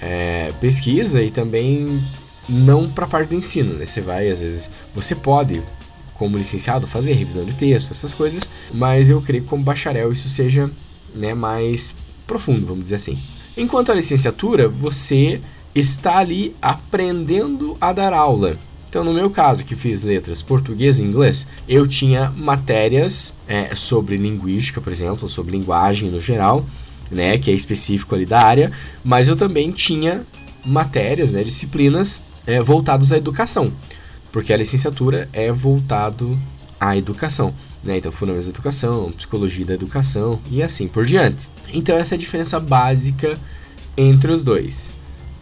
é, 0.00 0.52
pesquisa 0.60 1.20
e 1.20 1.32
também 1.32 2.00
não 2.48 2.88
para 2.88 3.06
a 3.06 3.08
parte 3.08 3.30
do 3.30 3.34
ensino, 3.34 3.74
né? 3.74 3.86
Você 3.86 4.00
vai, 4.00 4.28
às 4.28 4.40
vezes, 4.40 4.70
você 4.94 5.16
pode 5.16 5.64
como 6.14 6.38
licenciado 6.38 6.86
fazer 6.86 7.14
revisão 7.14 7.44
de 7.44 7.54
texto, 7.54 7.90
essas 7.90 8.14
coisas, 8.14 8.48
mas 8.72 9.10
eu 9.10 9.20
creio 9.20 9.42
que 9.42 9.50
como 9.50 9.64
bacharel 9.64 10.12
isso 10.12 10.28
seja 10.28 10.70
né, 11.12 11.34
mais 11.34 11.96
profundo, 12.24 12.64
vamos 12.66 12.84
dizer 12.84 12.96
assim. 12.96 13.18
Enquanto 13.56 13.90
a 13.90 13.96
licenciatura, 13.96 14.68
você 14.68 15.40
está 15.74 16.18
ali 16.18 16.54
aprendendo 16.62 17.76
a 17.80 17.92
dar 17.92 18.12
aula. 18.12 18.56
Então, 18.90 19.02
no 19.02 19.14
meu 19.14 19.30
caso, 19.30 19.64
que 19.64 19.74
fiz 19.74 20.02
letras 20.02 20.42
português 20.42 20.98
e 20.98 21.02
inglês, 21.02 21.46
eu 21.66 21.86
tinha 21.86 22.28
matérias 22.30 23.32
é, 23.48 23.74
sobre 23.74 24.18
linguística, 24.18 24.80
por 24.80 24.92
exemplo, 24.92 25.28
sobre 25.28 25.52
linguagem 25.52 26.10
no 26.10 26.20
geral, 26.20 26.66
né, 27.10 27.38
que 27.38 27.50
é 27.50 27.54
específico 27.54 28.14
ali 28.14 28.26
da 28.26 28.44
área, 28.44 28.70
mas 29.02 29.28
eu 29.28 29.36
também 29.36 29.70
tinha 29.70 30.26
matérias, 30.64 31.32
né, 31.32 31.42
disciplinas 31.42 32.20
é, 32.46 32.60
voltadas 32.60 33.12
à 33.12 33.16
educação 33.16 33.72
porque 34.32 34.52
a 34.52 34.56
licenciatura 34.56 35.28
é 35.32 35.50
voltado 35.52 36.38
à 36.78 36.96
educação, 36.96 37.54
né? 37.82 37.98
Então, 37.98 38.10
fundamentos 38.12 38.46
da 38.46 38.52
educação, 38.52 39.12
psicologia 39.12 39.66
da 39.66 39.74
educação 39.74 40.40
e 40.50 40.62
assim 40.62 40.88
por 40.88 41.04
diante. 41.04 41.48
Então, 41.72 41.96
essa 41.96 42.14
é 42.14 42.16
a 42.16 42.18
diferença 42.18 42.58
básica 42.58 43.38
entre 43.96 44.32
os 44.32 44.42
dois. 44.42 44.90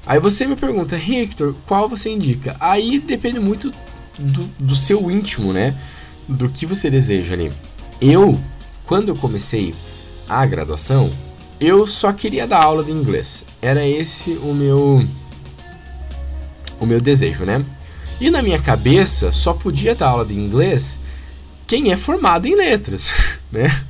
Aí 0.08 0.18
você 0.18 0.46
me 0.46 0.56
pergunta, 0.56 0.96
Victor, 0.96 1.54
qual 1.66 1.86
você 1.86 2.08
indica? 2.08 2.56
Aí 2.58 2.98
depende 2.98 3.38
muito 3.38 3.70
do, 4.18 4.44
do 4.58 4.74
seu 4.74 5.10
íntimo, 5.10 5.52
né? 5.52 5.78
Do 6.26 6.48
que 6.48 6.64
você 6.64 6.90
deseja 6.90 7.34
ali. 7.34 7.52
Eu, 8.00 8.40
quando 8.86 9.10
eu 9.10 9.16
comecei 9.16 9.74
a 10.26 10.46
graduação, 10.46 11.12
eu 11.60 11.86
só 11.86 12.10
queria 12.10 12.46
dar 12.46 12.64
aula 12.64 12.82
de 12.82 12.90
inglês. 12.90 13.44
Era 13.60 13.86
esse 13.86 14.30
o 14.30 14.54
meu 14.54 15.06
o 16.80 16.86
meu 16.86 17.02
desejo, 17.02 17.44
né? 17.44 17.66
E 18.18 18.30
na 18.30 18.40
minha 18.40 18.58
cabeça, 18.58 19.30
só 19.30 19.52
podia 19.52 19.94
dar 19.94 20.08
aula 20.08 20.24
de 20.24 20.32
inglês 20.32 20.98
quem 21.66 21.92
é 21.92 21.98
formado 21.98 22.48
em 22.48 22.56
letras, 22.56 23.12
né? 23.52 23.84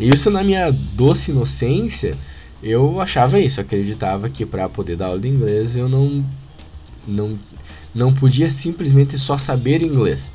Isso 0.00 0.32
na 0.32 0.42
minha 0.42 0.72
doce 0.72 1.30
inocência, 1.30 2.18
eu 2.62 3.00
achava 3.00 3.38
isso, 3.38 3.60
acreditava 3.60 4.28
que 4.28 4.44
para 4.44 4.68
poder 4.68 4.96
dar 4.96 5.06
aula 5.06 5.20
de 5.20 5.28
inglês 5.28 5.76
eu 5.76 5.88
não 5.88 6.24
não 7.06 7.38
não 7.94 8.12
podia 8.12 8.48
simplesmente 8.48 9.18
só 9.18 9.36
saber 9.36 9.82
inglês. 9.82 10.32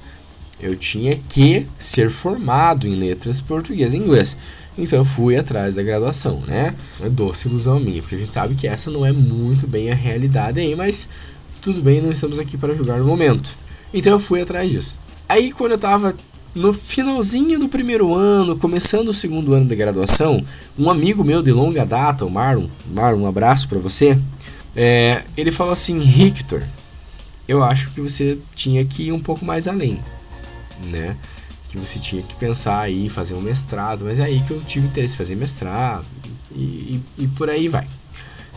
Eu 0.59 0.75
tinha 0.75 1.17
que 1.17 1.67
ser 1.77 2.09
formado 2.09 2.87
em 2.87 2.95
letras 2.95 3.41
português 3.41 3.93
e 3.93 3.97
inglês. 3.97 4.37
Então 4.77 4.99
eu 4.99 5.05
fui 5.05 5.37
atrás 5.37 5.75
da 5.75 5.83
graduação, 5.83 6.41
né? 6.41 6.75
É 6.99 7.09
doce 7.09 7.47
ilusão 7.47 7.79
minha, 7.79 8.01
porque 8.01 8.15
a 8.15 8.17
gente 8.17 8.33
sabe 8.33 8.55
que 8.55 8.67
essa 8.67 8.91
não 8.91 9.05
é 9.05 9.11
muito 9.11 9.67
bem 9.67 9.91
a 9.91 9.95
realidade 9.95 10.59
aí, 10.59 10.75
mas 10.75 11.07
tudo 11.61 11.81
bem, 11.81 12.01
não 12.01 12.11
estamos 12.11 12.39
aqui 12.39 12.57
para 12.57 12.75
julgar 12.75 12.99
no 12.99 13.05
momento. 13.05 13.57
Então 13.93 14.13
eu 14.13 14.19
fui 14.19 14.41
atrás 14.41 14.69
disso. 14.69 14.97
Aí 15.29 15.51
quando 15.51 15.71
eu 15.71 15.75
estava 15.77 16.15
no 16.55 16.71
finalzinho 16.73 17.59
do 17.59 17.67
primeiro 17.69 18.15
ano, 18.15 18.57
começando 18.57 19.09
o 19.09 19.13
segundo 19.13 19.53
ano 19.53 19.67
de 19.67 19.75
graduação, 19.75 20.43
um 20.77 20.89
amigo 20.89 21.23
meu 21.23 21.43
de 21.43 21.51
longa 21.51 21.85
data, 21.85 22.25
o 22.25 22.31
Marlon, 22.31 22.67
Marlon, 22.87 23.23
um 23.23 23.27
abraço 23.27 23.67
para 23.67 23.77
você, 23.77 24.17
é, 24.75 25.23
ele 25.35 25.51
falou 25.51 25.73
assim, 25.73 25.99
Victor, 25.99 26.63
eu 27.47 27.61
acho 27.61 27.91
que 27.91 28.01
você 28.01 28.39
tinha 28.55 28.83
que 28.85 29.07
ir 29.07 29.11
um 29.11 29.19
pouco 29.19 29.45
mais 29.45 29.67
além, 29.67 29.99
né? 30.81 31.17
Que 31.67 31.77
você 31.77 31.99
tinha 31.99 32.23
que 32.23 32.35
pensar 32.35 32.79
aí, 32.79 33.09
fazer 33.09 33.35
um 33.35 33.41
mestrado, 33.41 34.05
mas 34.05 34.19
é 34.19 34.23
aí 34.23 34.41
que 34.41 34.51
eu 34.51 34.61
tive 34.63 34.87
interesse 34.87 35.13
em 35.13 35.17
fazer 35.17 35.35
mestrado 35.35 36.05
e, 36.55 36.61
e, 36.63 37.01
e 37.17 37.27
por 37.27 37.49
aí 37.49 37.67
vai 37.67 37.87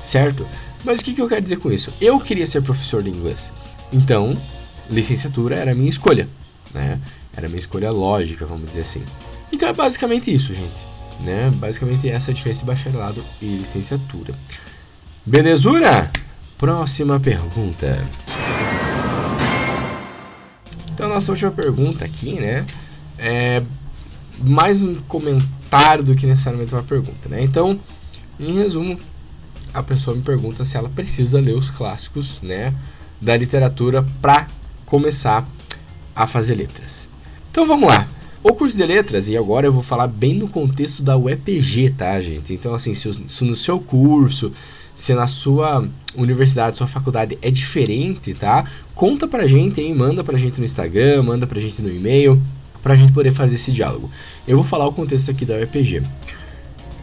certo? 0.02 0.46
Mas 0.84 1.00
o 1.00 1.04
que, 1.04 1.14
que 1.14 1.20
eu 1.20 1.28
quero 1.28 1.42
dizer 1.42 1.58
com 1.58 1.70
isso? 1.70 1.92
Eu 2.00 2.18
queria 2.20 2.46
ser 2.46 2.62
professor 2.62 3.02
de 3.02 3.10
inglês, 3.10 3.52
então 3.92 4.40
licenciatura 4.88 5.56
era 5.56 5.72
a 5.72 5.74
minha 5.74 5.90
escolha, 5.90 6.28
né? 6.72 7.00
Era 7.38 7.46
minha 7.46 7.60
escolha 7.60 7.92
lógica, 7.92 8.44
vamos 8.44 8.66
dizer 8.66 8.80
assim. 8.80 9.04
Então 9.52 9.68
é 9.68 9.72
basicamente 9.72 10.34
isso, 10.34 10.52
gente. 10.52 10.88
Né? 11.24 11.48
Basicamente 11.50 12.08
essa 12.08 12.30
é 12.30 12.32
a 12.32 12.34
diferença 12.34 12.60
de 12.62 12.66
bacharelado 12.66 13.24
e 13.40 13.58
licenciatura. 13.58 14.34
Belezura? 15.24 16.10
Próxima 16.58 17.20
pergunta. 17.20 18.04
Então 20.92 21.08
nossa 21.08 21.30
última 21.30 21.52
pergunta 21.52 22.04
aqui, 22.04 22.32
né? 22.40 22.66
É 23.16 23.62
mais 24.40 24.82
um 24.82 24.96
comentário 25.02 26.02
do 26.02 26.16
que 26.16 26.26
necessariamente 26.26 26.74
uma 26.74 26.82
pergunta, 26.82 27.28
né? 27.28 27.40
Então, 27.40 27.78
em 28.40 28.54
resumo, 28.54 28.98
a 29.72 29.80
pessoa 29.80 30.16
me 30.16 30.24
pergunta 30.24 30.64
se 30.64 30.76
ela 30.76 30.88
precisa 30.88 31.40
ler 31.40 31.54
os 31.54 31.70
clássicos, 31.70 32.42
né, 32.42 32.74
da 33.20 33.36
literatura 33.36 34.04
para 34.20 34.48
começar 34.84 35.48
a 36.16 36.26
fazer 36.26 36.56
letras. 36.56 37.08
Então 37.50 37.66
vamos 37.66 37.88
lá. 37.88 38.08
O 38.42 38.54
curso 38.54 38.76
de 38.76 38.86
letras, 38.86 39.28
e 39.28 39.36
agora 39.36 39.66
eu 39.66 39.72
vou 39.72 39.82
falar 39.82 40.06
bem 40.06 40.34
no 40.34 40.48
contexto 40.48 41.02
da 41.02 41.16
UEPG, 41.16 41.90
tá, 41.90 42.20
gente? 42.20 42.54
Então, 42.54 42.72
assim, 42.72 42.94
se, 42.94 43.10
se 43.26 43.44
no 43.44 43.56
seu 43.56 43.80
curso, 43.80 44.52
se 44.94 45.12
na 45.12 45.26
sua 45.26 45.88
universidade, 46.16 46.76
sua 46.76 46.86
faculdade 46.86 47.36
é 47.42 47.50
diferente, 47.50 48.34
tá? 48.34 48.64
Conta 48.94 49.26
pra 49.26 49.46
gente 49.46 49.80
aí, 49.80 49.92
manda 49.92 50.22
pra 50.22 50.38
gente 50.38 50.58
no 50.58 50.64
Instagram, 50.64 51.22
manda 51.24 51.46
pra 51.46 51.60
gente 51.60 51.82
no 51.82 51.90
e-mail, 51.90 52.40
pra 52.82 52.94
gente 52.94 53.12
poder 53.12 53.32
fazer 53.32 53.56
esse 53.56 53.72
diálogo. 53.72 54.08
Eu 54.46 54.56
vou 54.56 54.64
falar 54.64 54.86
o 54.86 54.92
contexto 54.92 55.30
aqui 55.30 55.44
da 55.44 55.54
UEPG. 55.54 56.02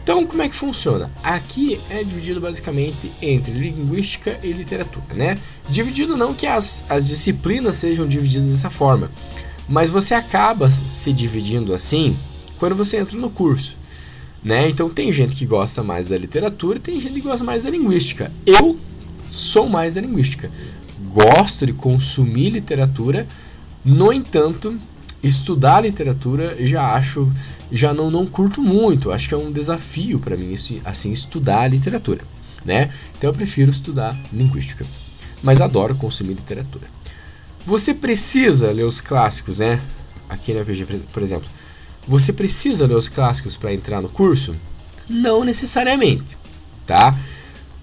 Então, 0.02 0.24
como 0.24 0.40
é 0.40 0.48
que 0.48 0.54
funciona? 0.54 1.10
Aqui 1.22 1.80
é 1.90 2.04
dividido 2.04 2.40
basicamente 2.40 3.12
entre 3.20 3.52
linguística 3.52 4.38
e 4.42 4.52
literatura, 4.52 5.14
né? 5.14 5.38
Dividido 5.68 6.16
não 6.16 6.32
que 6.32 6.46
as, 6.46 6.84
as 6.88 7.08
disciplinas 7.08 7.76
sejam 7.76 8.06
divididas 8.06 8.50
dessa 8.50 8.70
forma, 8.70 9.10
mas 9.68 9.90
você 9.90 10.14
acaba 10.14 10.70
se 10.70 11.12
dividindo 11.12 11.74
assim 11.74 12.16
quando 12.58 12.74
você 12.74 12.96
entra 12.98 13.18
no 13.18 13.30
curso, 13.30 13.76
né? 14.42 14.68
Então, 14.68 14.88
tem 14.88 15.12
gente 15.12 15.36
que 15.36 15.44
gosta 15.44 15.82
mais 15.82 16.08
da 16.08 16.16
literatura 16.16 16.78
e 16.78 16.80
tem 16.80 17.00
gente 17.00 17.14
que 17.14 17.20
gosta 17.20 17.44
mais 17.44 17.64
da 17.64 17.70
linguística. 17.70 18.32
Eu 18.46 18.78
sou 19.30 19.68
mais 19.68 19.94
da 19.94 20.00
linguística. 20.00 20.50
Gosto 21.12 21.66
de 21.66 21.72
consumir 21.72 22.50
literatura, 22.50 23.26
no 23.84 24.12
entanto, 24.12 24.78
estudar 25.22 25.80
literatura 25.80 26.56
já 26.64 26.94
acho 26.94 27.32
já 27.70 27.92
não 27.92 28.10
não 28.10 28.26
curto 28.26 28.62
muito 28.62 29.10
acho 29.10 29.28
que 29.28 29.34
é 29.34 29.36
um 29.36 29.50
desafio 29.50 30.20
para 30.20 30.36
mim 30.36 30.54
assim 30.84 31.10
estudar 31.10 31.66
literatura 31.68 32.20
né 32.64 32.90
então 33.16 33.30
eu 33.30 33.34
prefiro 33.34 33.70
estudar 33.70 34.16
linguística 34.32 34.86
mas 35.42 35.60
adoro 35.60 35.96
consumir 35.96 36.34
literatura 36.34 36.86
você 37.66 37.92
precisa 37.92 38.72
ler 38.72 38.84
os 38.84 39.00
clássicos 39.00 39.58
né 39.58 39.82
aqui 40.28 40.54
na 40.54 40.64
PG 40.64 40.86
por 41.12 41.22
exemplo 41.22 41.48
você 42.08 42.32
precisa 42.32 42.86
ler 42.86 42.96
os 42.96 43.08
clássicos 43.08 43.56
para 43.56 43.74
entrar 43.74 44.00
no 44.00 44.08
curso 44.08 44.56
não 45.08 45.44
necessariamente 45.44 46.38
tá 46.86 47.14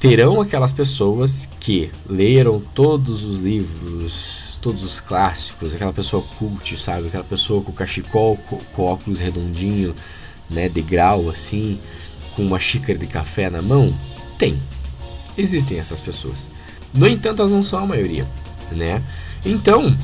terão 0.03 0.41
aquelas 0.41 0.73
pessoas 0.73 1.47
que 1.61 1.89
leram 2.05 2.59
todos 2.59 3.23
os 3.23 3.41
livros, 3.41 4.59
todos 4.61 4.83
os 4.83 4.99
clássicos, 4.99 5.73
aquela 5.73 5.93
pessoa 5.93 6.21
cult, 6.37 6.75
sabe? 6.75 7.07
Aquela 7.07 7.23
pessoa 7.23 7.63
com 7.63 7.71
cachecol, 7.71 8.35
com, 8.35 8.57
com 8.57 8.81
óculos 8.83 9.21
redondinho, 9.21 9.95
né, 10.49 10.67
de 10.67 10.81
grau 10.81 11.29
assim, 11.29 11.79
com 12.35 12.43
uma 12.43 12.59
xícara 12.59 12.99
de 12.99 13.07
café 13.07 13.49
na 13.49 13.61
mão? 13.61 13.97
Tem. 14.37 14.61
Existem 15.37 15.79
essas 15.79 16.01
pessoas. 16.01 16.49
No 16.93 17.07
entanto, 17.07 17.41
elas 17.41 17.53
não 17.53 17.63
são 17.63 17.79
a 17.79 17.87
maioria, 17.87 18.27
né? 18.73 19.01
Então, 19.45 19.95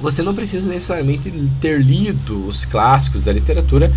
você 0.00 0.22
não 0.22 0.34
precisa 0.34 0.68
necessariamente 0.68 1.30
ter 1.60 1.80
lido 1.80 2.46
os 2.46 2.64
clássicos 2.64 3.24
da 3.24 3.32
literatura 3.32 3.92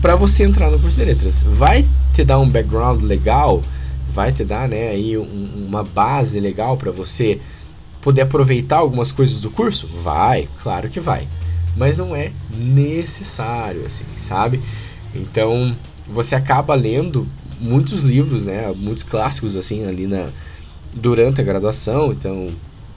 para 0.00 0.14
você 0.14 0.44
entrar 0.44 0.70
no 0.70 0.78
curso 0.78 0.98
de 0.98 1.04
letras. 1.04 1.42
Vai 1.42 1.88
te 2.12 2.24
dar 2.24 2.38
um 2.38 2.48
background 2.48 3.02
legal, 3.02 3.62
vai 4.08 4.32
te 4.32 4.44
dar 4.44 4.68
né, 4.68 4.88
aí 4.88 5.16
um, 5.16 5.66
uma 5.66 5.82
base 5.82 6.38
legal 6.38 6.76
para 6.76 6.92
você 6.92 7.40
poder 8.00 8.20
aproveitar 8.20 8.76
algumas 8.76 9.10
coisas 9.10 9.40
do 9.40 9.50
curso? 9.50 9.88
Vai, 10.02 10.48
claro 10.62 10.88
que 10.88 11.00
vai. 11.00 11.26
Mas 11.76 11.98
não 11.98 12.14
é 12.14 12.32
necessário, 12.50 13.84
assim, 13.84 14.04
sabe? 14.16 14.60
Então, 15.14 15.76
você 16.08 16.34
acaba 16.34 16.74
lendo 16.74 17.26
muitos 17.60 18.04
livros, 18.04 18.46
né? 18.46 18.72
Muitos 18.76 19.02
clássicos, 19.02 19.56
assim, 19.56 19.86
ali 19.86 20.06
na, 20.06 20.30
durante 20.94 21.40
a 21.40 21.44
graduação. 21.44 22.12
Então, 22.12 22.50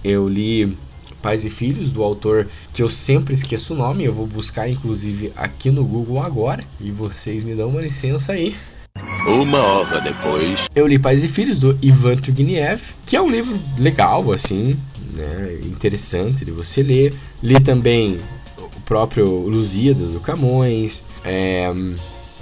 eu 0.03 0.29
li 0.29 0.77
Pais 1.21 1.45
e 1.45 1.49
Filhos, 1.49 1.91
do 1.91 2.03
autor 2.03 2.47
que 2.73 2.81
eu 2.81 2.89
sempre 2.89 3.33
esqueço 3.33 3.73
o 3.73 3.77
nome. 3.77 4.03
Eu 4.03 4.13
vou 4.13 4.25
buscar, 4.25 4.69
inclusive, 4.69 5.31
aqui 5.35 5.71
no 5.71 5.83
Google 5.83 6.21
agora. 6.21 6.63
E 6.79 6.91
vocês 6.91 7.43
me 7.43 7.55
dão 7.55 7.69
uma 7.69 7.81
licença 7.81 8.33
aí. 8.33 8.55
Uma 9.27 9.59
hora 9.59 10.01
depois. 10.01 10.65
Eu 10.75 10.87
li 10.87 10.97
Pais 10.97 11.23
e 11.23 11.27
Filhos, 11.27 11.59
do 11.59 11.77
Ivan 11.81 12.17
Turgenev, 12.17 12.81
que 13.05 13.15
é 13.15 13.21
um 13.21 13.29
livro 13.29 13.59
legal, 13.77 14.31
assim, 14.31 14.79
né? 15.13 15.59
Interessante 15.63 16.43
de 16.43 16.51
você 16.51 16.81
ler. 16.81 17.13
Li 17.41 17.59
também 17.59 18.19
o 18.57 18.81
próprio 18.81 19.25
Lusíadas, 19.25 20.13
do 20.13 20.19
Camões. 20.19 21.03
É, 21.23 21.71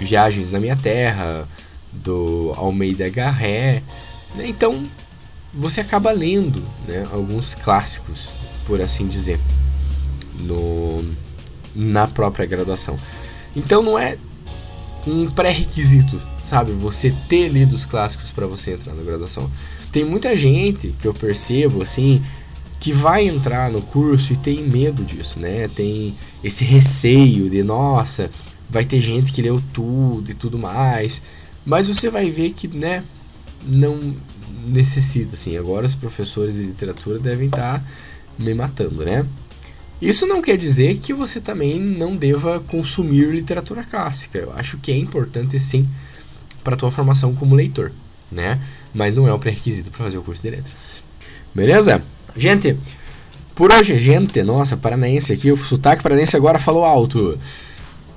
Viagens 0.00 0.50
na 0.50 0.60
Minha 0.60 0.76
Terra, 0.76 1.48
do 1.92 2.52
Almeida 2.56 3.08
Garré. 3.08 3.82
Né? 4.34 4.46
Então, 4.46 4.88
você 5.52 5.80
acaba 5.80 6.12
lendo 6.12 6.62
né, 6.86 7.08
alguns 7.12 7.54
clássicos 7.54 8.34
por 8.68 8.82
assim 8.82 9.08
dizer, 9.08 9.40
no, 10.40 11.02
na 11.74 12.06
própria 12.06 12.44
graduação. 12.44 12.98
Então 13.56 13.82
não 13.82 13.98
é 13.98 14.18
um 15.06 15.30
pré-requisito, 15.30 16.20
sabe? 16.42 16.72
Você 16.72 17.10
ter 17.30 17.48
lido 17.48 17.74
os 17.74 17.86
clássicos 17.86 18.30
para 18.30 18.46
você 18.46 18.74
entrar 18.74 18.92
na 18.92 19.02
graduação. 19.02 19.50
Tem 19.90 20.04
muita 20.04 20.36
gente 20.36 20.94
que 21.00 21.08
eu 21.08 21.14
percebo 21.14 21.80
assim 21.80 22.22
que 22.78 22.92
vai 22.92 23.26
entrar 23.26 23.72
no 23.72 23.80
curso 23.80 24.34
e 24.34 24.36
tem 24.36 24.68
medo 24.68 25.02
disso, 25.02 25.40
né? 25.40 25.66
Tem 25.68 26.14
esse 26.44 26.62
receio 26.62 27.48
de 27.48 27.62
nossa, 27.62 28.30
vai 28.68 28.84
ter 28.84 29.00
gente 29.00 29.32
que 29.32 29.40
leu 29.40 29.62
tudo 29.72 30.30
e 30.30 30.34
tudo 30.34 30.58
mais. 30.58 31.22
Mas 31.64 31.88
você 31.88 32.10
vai 32.10 32.30
ver 32.30 32.52
que, 32.52 32.68
né, 32.68 33.02
não 33.66 34.14
necessita 34.66 35.34
assim. 35.34 35.56
Agora 35.56 35.86
os 35.86 35.94
professores 35.94 36.56
de 36.56 36.64
literatura 36.64 37.18
devem 37.18 37.46
estar 37.46 37.82
me 38.38 38.54
matando, 38.54 39.04
né? 39.04 39.26
Isso 40.00 40.26
não 40.26 40.40
quer 40.40 40.56
dizer 40.56 40.98
que 40.98 41.12
você 41.12 41.40
também 41.40 41.80
não 41.80 42.16
deva 42.16 42.60
consumir 42.60 43.32
literatura 43.32 43.82
clássica. 43.82 44.38
Eu 44.38 44.52
acho 44.52 44.78
que 44.78 44.92
é 44.92 44.96
importante 44.96 45.58
sim 45.58 45.88
para 46.62 46.76
tua 46.76 46.90
formação 46.90 47.34
como 47.34 47.54
leitor, 47.54 47.90
né? 48.30 48.60
Mas 48.94 49.16
não 49.16 49.26
é 49.26 49.32
o 49.32 49.38
pré-requisito 49.38 49.90
para 49.90 50.04
fazer 50.04 50.18
o 50.18 50.22
curso 50.22 50.42
de 50.42 50.50
letras. 50.50 51.02
Beleza? 51.52 52.02
Gente, 52.36 52.78
por 53.56 53.72
hoje, 53.72 53.98
gente, 53.98 54.40
nossa, 54.44 54.76
paranaense 54.76 55.32
aqui, 55.32 55.50
o 55.50 55.56
sotaque 55.56 56.00
paranaense 56.00 56.36
agora 56.36 56.60
falou 56.60 56.84
alto. 56.84 57.36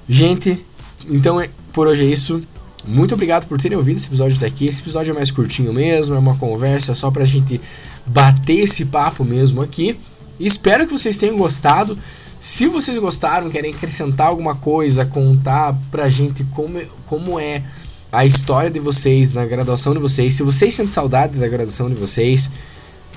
Gente, 0.08 0.64
então 1.10 1.42
é, 1.42 1.50
por 1.74 1.88
hoje 1.88 2.04
é 2.04 2.08
isso. 2.08 2.44
Muito 2.86 3.16
obrigado 3.16 3.48
por 3.48 3.60
terem 3.60 3.78
ouvido 3.78 3.98
esse 3.98 4.08
episódio 4.08 4.38
até 4.38 4.46
aqui. 4.46 4.68
Esse 4.68 4.82
episódio 4.82 5.12
é 5.12 5.16
mais 5.16 5.32
curtinho 5.32 5.74
mesmo, 5.74 6.14
é 6.14 6.20
uma 6.20 6.38
conversa 6.38 6.94
só 6.94 7.10
pra 7.10 7.26
gente 7.26 7.60
bater 8.06 8.60
esse 8.60 8.86
papo 8.86 9.24
mesmo 9.24 9.62
aqui. 9.64 10.00
Espero 10.40 10.88
que 10.88 10.94
vocês 10.94 11.18
tenham 11.18 11.38
gostado. 11.38 12.00
Se 12.40 12.68
vocês 12.68 12.98
gostaram, 12.98 13.50
querem 13.50 13.74
acrescentar 13.74 14.28
alguma 14.28 14.56
coisa, 14.56 15.06
contar 15.06 15.78
pra 15.92 16.08
gente 16.10 16.46
como, 16.46 16.82
como 17.06 17.38
é 17.40 17.64
a 18.12 18.26
história 18.26 18.70
de 18.70 18.80
vocês 18.80 19.34
na 19.34 19.46
graduação 19.46 19.94
de 19.94 20.00
vocês, 20.00 20.34
se 20.34 20.44
vocês 20.44 20.74
sentem 20.74 20.92
saudade 20.92 21.40
da 21.40 21.48
graduação 21.48 21.88
de 21.88 21.96
vocês, 21.96 22.50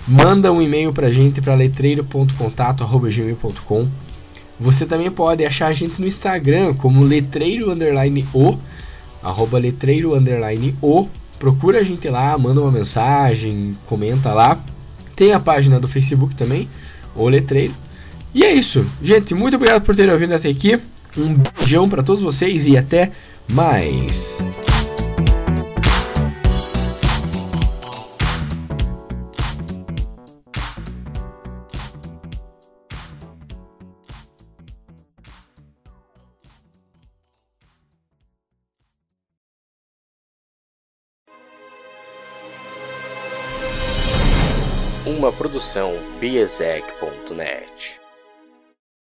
manda 0.06 0.52
um 0.52 0.60
e-mail 0.60 0.92
pra 0.92 1.10
gente 1.10 1.40
para 1.40 1.54
letreiro.contato@gmail.com. 1.54 3.88
Você 4.60 4.84
também 4.86 5.10
pode 5.10 5.44
achar 5.44 5.66
a 5.68 5.72
gente 5.72 5.98
no 6.00 6.06
Instagram 6.06 6.74
como 6.74 7.02
letreiro 7.02 7.72
underline 7.72 8.24
o 8.32 8.56
arroba 9.24 9.58
letreiro 9.58 10.14
underline 10.14 10.76
o. 10.82 11.08
Procura 11.38 11.80
a 11.80 11.82
gente 11.82 12.08
lá, 12.08 12.36
manda 12.38 12.60
uma 12.60 12.70
mensagem, 12.70 13.72
comenta 13.86 14.32
lá. 14.32 14.62
Tem 15.16 15.32
a 15.32 15.40
página 15.40 15.80
do 15.80 15.88
Facebook 15.88 16.36
também, 16.36 16.68
o 17.14 17.28
letreiro. 17.28 17.74
E 18.34 18.44
é 18.44 18.52
isso, 18.52 18.84
gente. 19.02 19.34
Muito 19.34 19.54
obrigado 19.54 19.82
por 19.82 19.94
terem 19.94 20.12
ouvido 20.12 20.34
até 20.34 20.48
aqui. 20.48 20.78
Um 21.16 21.36
beijão 21.58 21.88
para 21.88 22.02
todos 22.02 22.22
vocês 22.22 22.66
e 22.66 22.76
até 22.76 23.12
mais. 23.48 24.42
Produção 45.74 45.92
biesec.net. 46.20 48.03